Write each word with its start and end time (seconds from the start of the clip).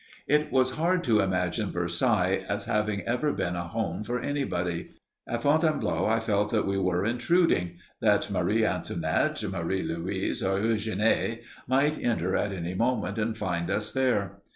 It 0.25 0.51
was 0.51 0.77
hard 0.77 1.03
to 1.03 1.19
imagine 1.19 1.71
Versailles 1.71 2.43
as 2.49 2.65
having 2.65 3.03
ever 3.03 3.31
been 3.31 3.55
a 3.55 3.67
home 3.67 4.03
for 4.03 4.19
anybody. 4.19 4.93
At 5.27 5.43
Fontainebleau 5.43 6.07
I 6.07 6.19
felt 6.19 6.49
that 6.49 6.65
we 6.65 6.79
were 6.79 7.05
intruding 7.05 7.77
that 7.99 8.31
Marie 8.31 8.65
Antoinette, 8.65 9.43
Marie 9.51 9.83
Louise, 9.83 10.41
or 10.41 10.57
Eugénie 10.57 11.43
might 11.67 11.99
enter 12.01 12.35
at 12.35 12.51
any 12.51 12.73
moment 12.73 13.19
and 13.19 13.37
find 13.37 13.69
us 13.69 13.91
there. 13.91 14.41